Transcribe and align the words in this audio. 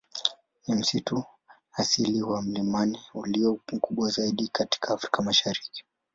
Ni 0.67 0.75
msitu 0.75 1.23
asili 1.73 2.21
wa 2.21 2.41
milimani 2.41 2.99
ulio 3.13 3.59
mkubwa 3.73 4.09
zaidi 4.09 4.47
katika 4.47 4.93
Afrika 4.93 5.21
Mashariki. 5.21 5.85